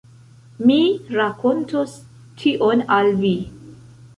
Mi 0.69 0.77
rakontos 1.17 1.93
tion 2.45 2.85
al 2.99 3.13
vi. 3.21 3.35